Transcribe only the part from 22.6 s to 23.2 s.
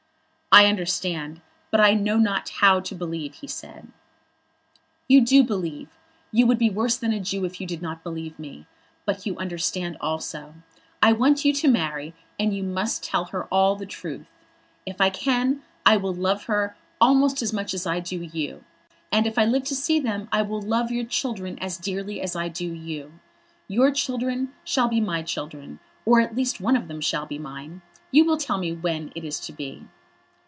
you.